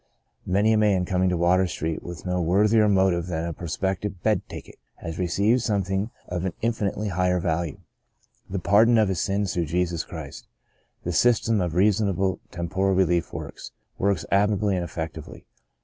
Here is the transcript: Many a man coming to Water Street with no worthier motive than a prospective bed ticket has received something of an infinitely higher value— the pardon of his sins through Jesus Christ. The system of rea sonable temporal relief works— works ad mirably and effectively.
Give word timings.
Many 0.47 0.73
a 0.73 0.79
man 0.79 1.05
coming 1.05 1.29
to 1.29 1.37
Water 1.37 1.67
Street 1.67 2.01
with 2.01 2.25
no 2.25 2.41
worthier 2.41 2.89
motive 2.89 3.27
than 3.27 3.45
a 3.45 3.53
prospective 3.53 4.23
bed 4.23 4.41
ticket 4.49 4.79
has 4.95 5.19
received 5.19 5.61
something 5.61 6.09
of 6.27 6.43
an 6.43 6.53
infinitely 6.63 7.09
higher 7.09 7.39
value— 7.39 7.77
the 8.49 8.57
pardon 8.57 8.97
of 8.97 9.09
his 9.09 9.21
sins 9.21 9.53
through 9.53 9.65
Jesus 9.65 10.03
Christ. 10.03 10.47
The 11.03 11.13
system 11.13 11.61
of 11.61 11.75
rea 11.75 11.89
sonable 11.91 12.39
temporal 12.49 12.95
relief 12.95 13.31
works— 13.31 13.73
works 13.99 14.25
ad 14.31 14.49
mirably 14.49 14.73
and 14.73 14.83
effectively. 14.83 15.45